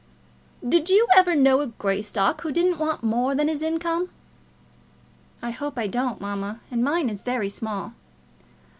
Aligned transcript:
"Did 0.67 0.89
you 0.89 1.07
ever 1.15 1.35
know 1.35 1.61
a 1.61 1.67
Greystock 1.67 2.41
who 2.41 2.51
didn't 2.51 2.79
want 2.79 3.03
more 3.03 3.35
than 3.35 3.47
his 3.47 3.61
income?" 3.61 4.09
"I 5.43 5.51
hope 5.51 5.77
I 5.77 5.85
don't, 5.85 6.19
mamma, 6.19 6.59
and 6.71 6.83
mine 6.83 7.07
is 7.07 7.21
very 7.21 7.49
small." 7.49 7.93